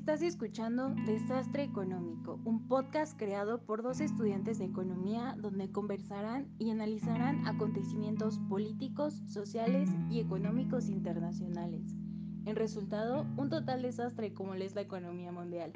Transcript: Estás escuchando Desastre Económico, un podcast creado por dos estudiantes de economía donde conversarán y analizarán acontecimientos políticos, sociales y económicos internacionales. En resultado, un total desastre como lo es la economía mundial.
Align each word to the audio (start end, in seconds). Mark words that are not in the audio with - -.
Estás 0.00 0.22
escuchando 0.22 0.94
Desastre 1.04 1.62
Económico, 1.62 2.40
un 2.46 2.66
podcast 2.68 3.18
creado 3.18 3.66
por 3.66 3.82
dos 3.82 4.00
estudiantes 4.00 4.58
de 4.58 4.64
economía 4.64 5.36
donde 5.38 5.70
conversarán 5.70 6.48
y 6.58 6.70
analizarán 6.70 7.46
acontecimientos 7.46 8.38
políticos, 8.48 9.22
sociales 9.28 9.90
y 10.08 10.20
económicos 10.20 10.88
internacionales. 10.88 11.82
En 12.46 12.56
resultado, 12.56 13.26
un 13.36 13.50
total 13.50 13.82
desastre 13.82 14.32
como 14.32 14.54
lo 14.54 14.64
es 14.64 14.74
la 14.74 14.80
economía 14.80 15.32
mundial. 15.32 15.70